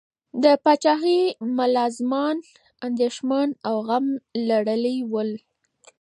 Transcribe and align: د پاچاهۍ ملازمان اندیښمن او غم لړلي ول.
د 0.43 0.45
پاچاهۍ 0.63 1.21
ملازمان 1.57 2.35
اندیښمن 2.85 3.49
او 3.67 3.75
غم 3.87 4.05
لړلي 4.49 4.97
ول. 5.11 5.31